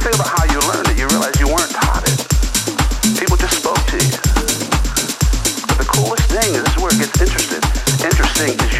[0.00, 2.16] think about how you learned it, you realize you weren't taught it.
[3.20, 4.16] People just spoke to you.
[5.68, 7.60] But the coolest thing, is this is where it gets interesting.
[8.00, 8.79] Interesting is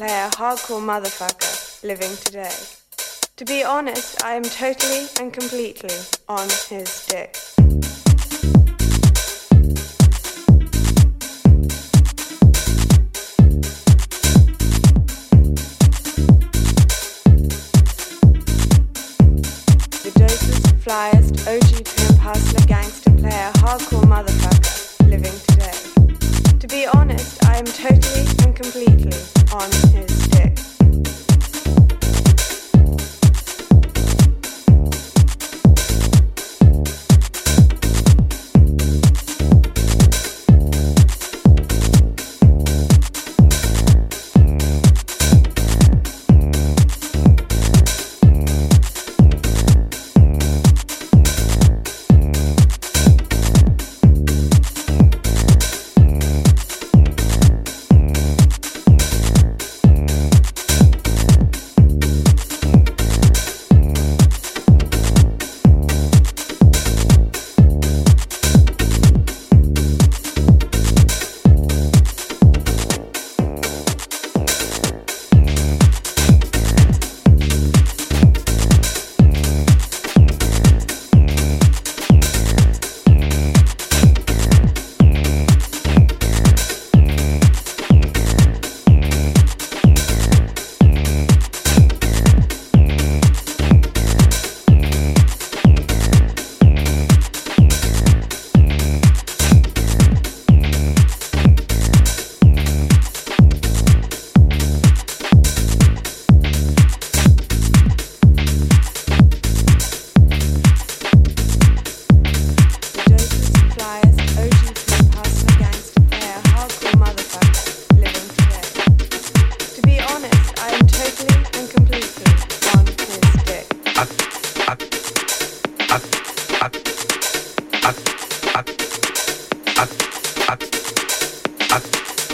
[0.00, 2.56] player, hardcore motherfucker living today.
[3.36, 5.94] To be honest, I am totally and completely
[6.26, 7.36] on his dick.
[20.00, 26.58] The dopest, flyest, OG pimp, hustler, gangster, player, hardcore motherfucker living today.
[26.58, 29.20] To be honest, I am totally and completely
[29.52, 29.89] on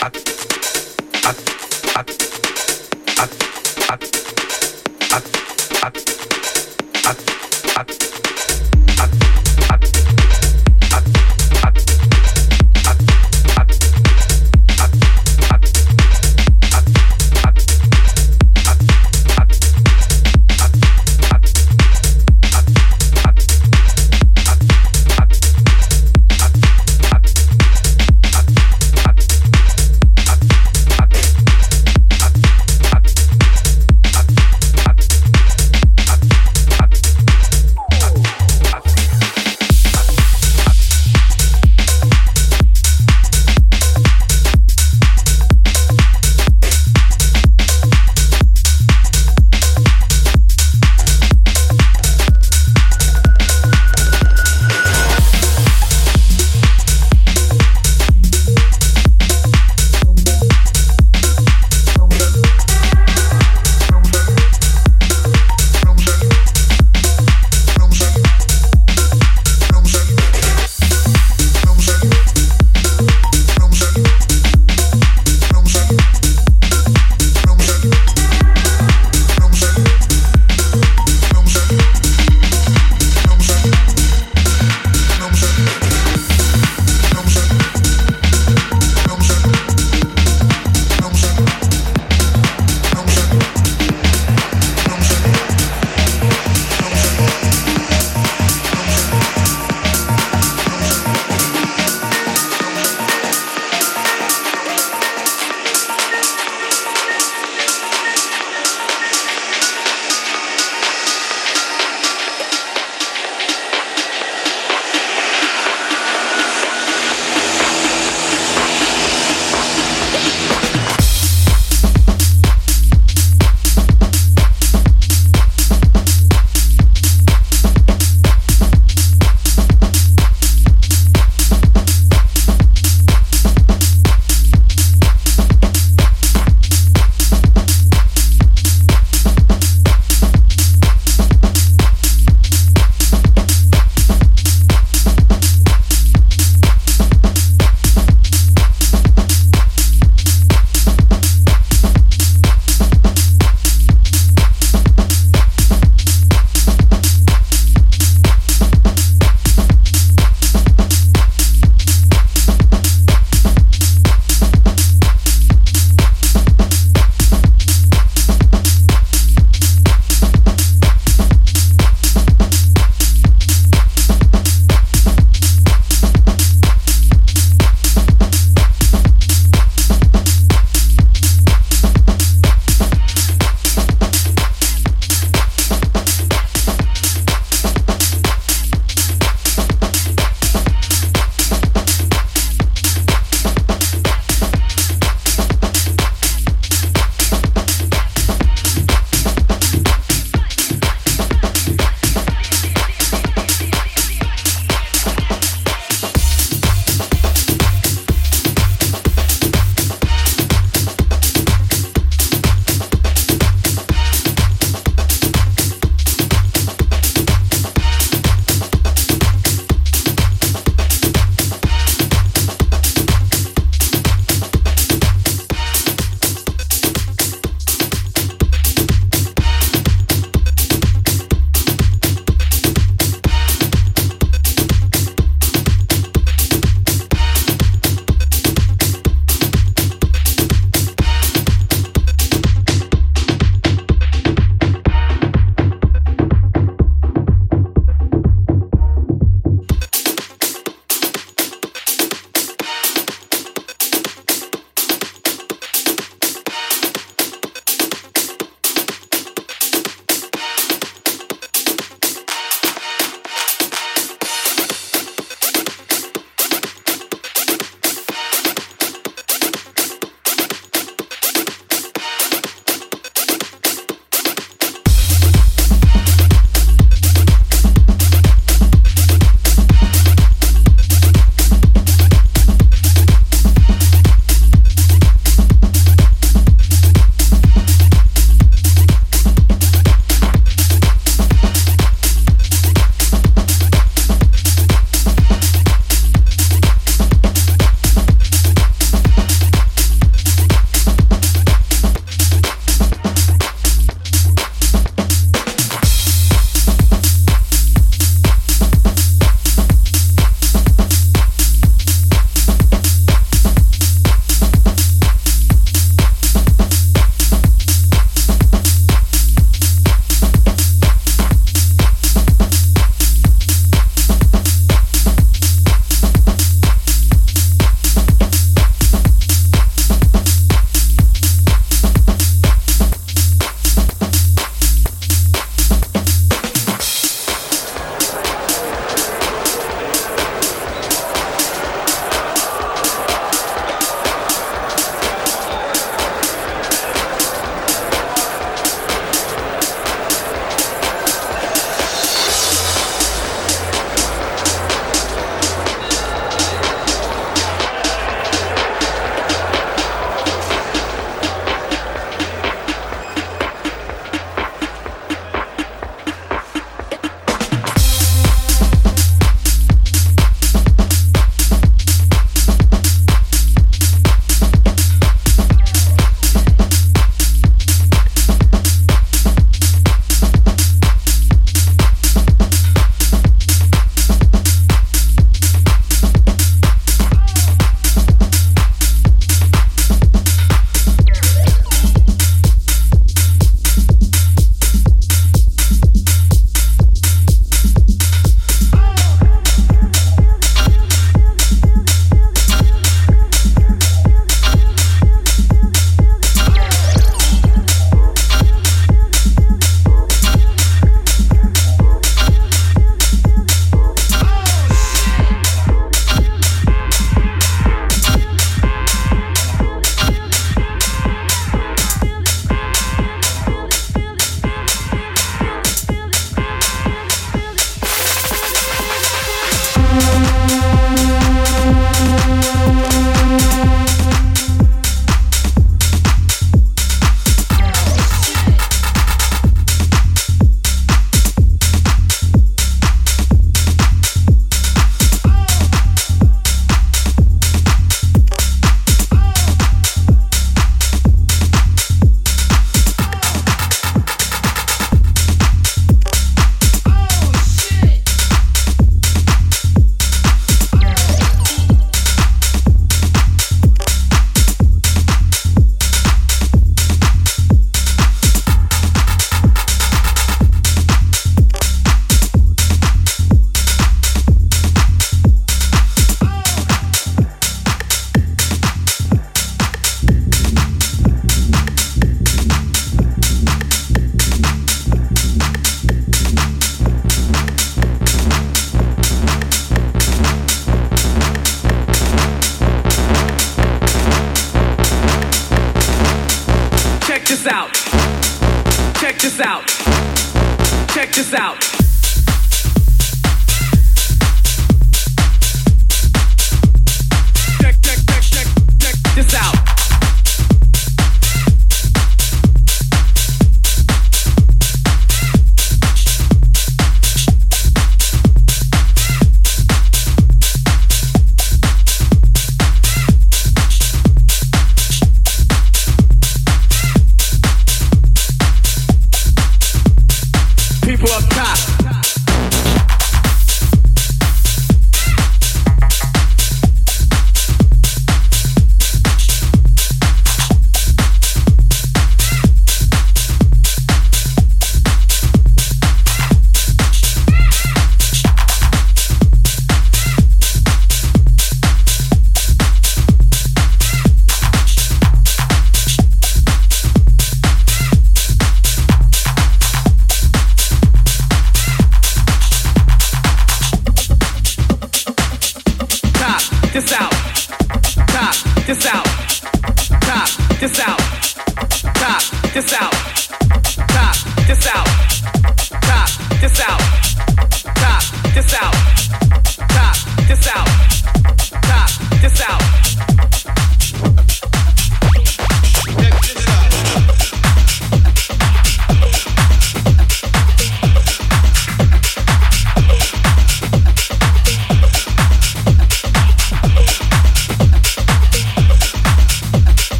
[0.00, 0.16] ab,
[1.24, 1.36] ab,
[1.94, 2.06] ab,
[3.18, 3.30] ab,
[3.88, 4.49] ab.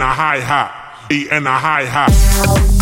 [0.00, 2.77] And a hi hat, and a hi hat.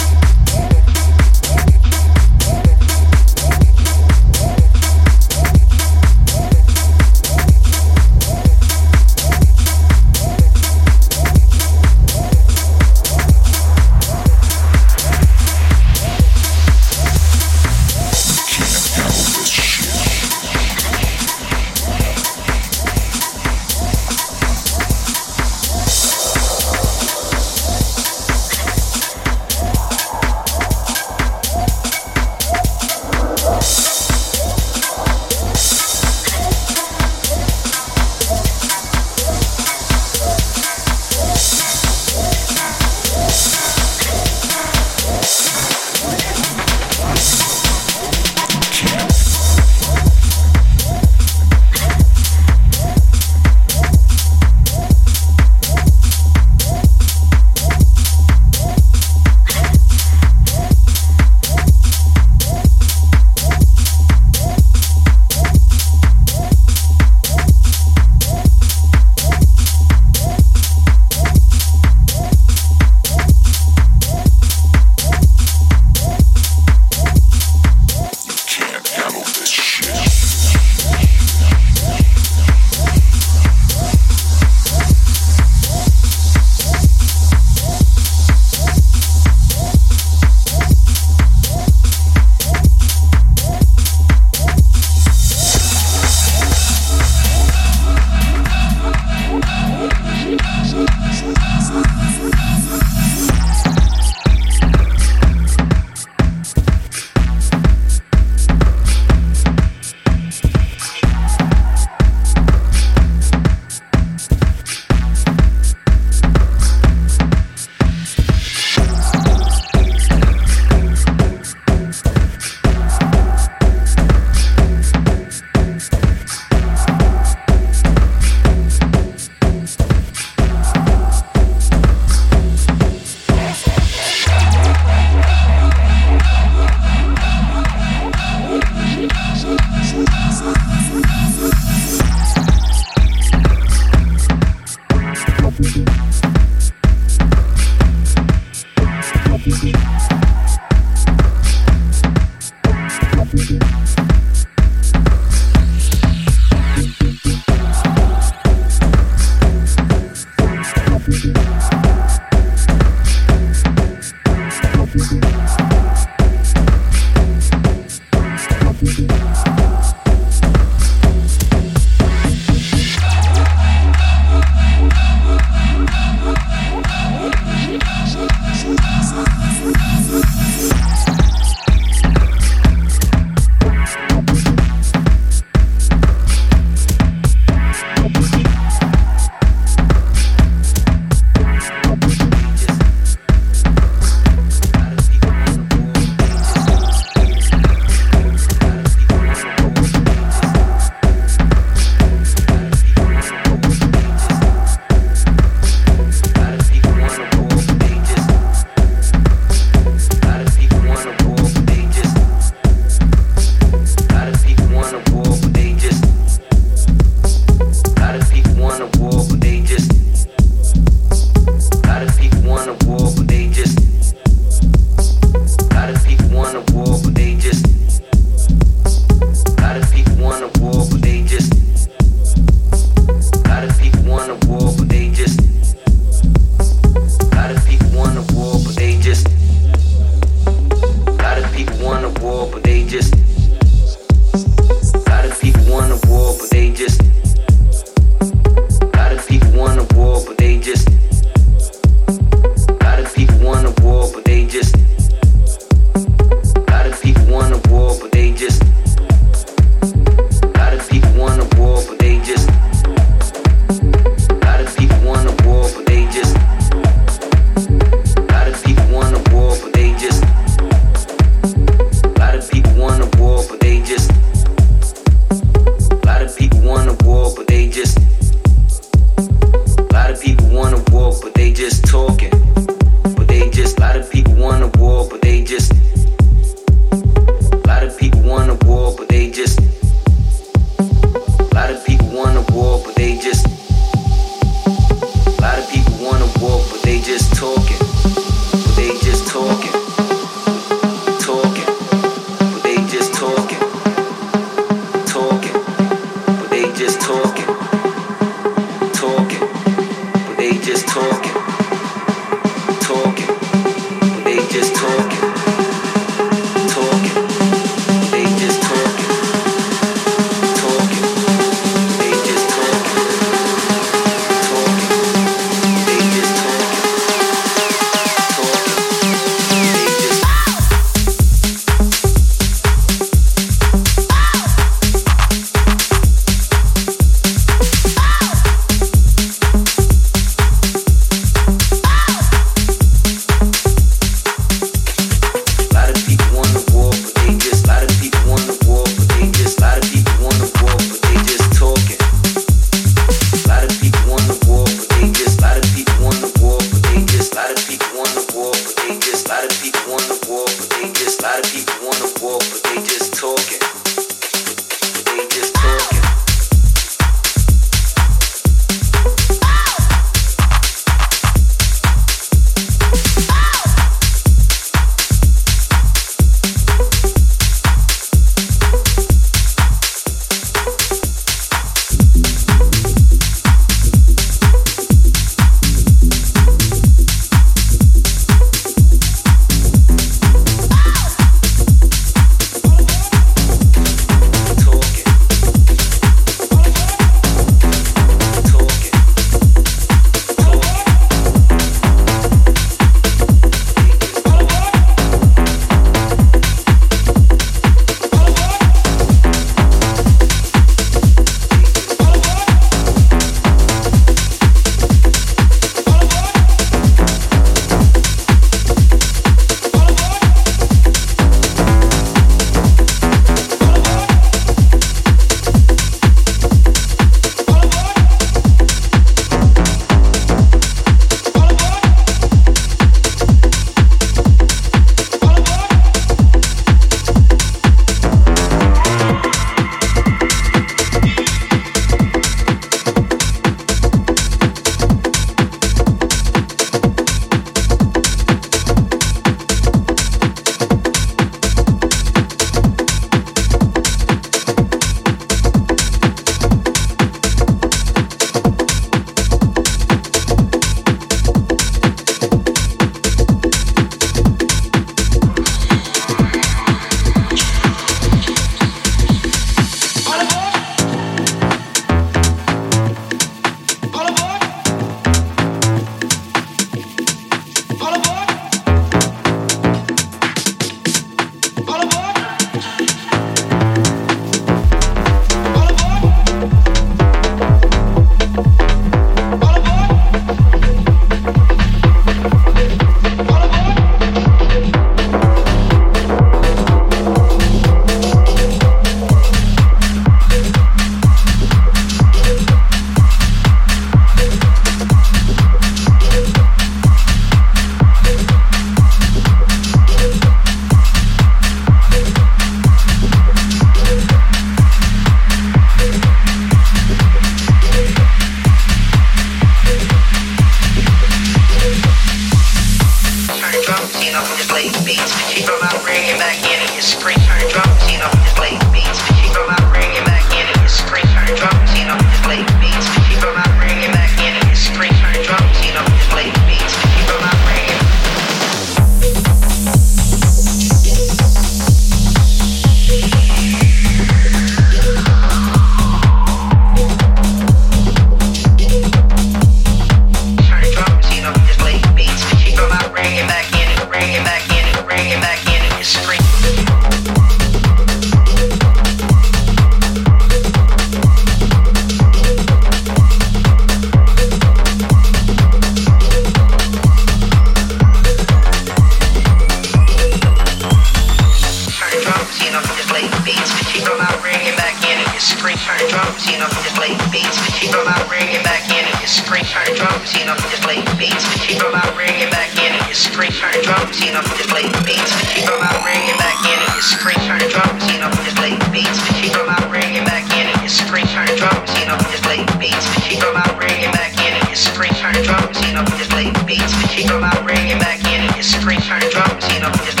[597.01, 600.00] She come out bringing back in and just scream, turn drum machine up, just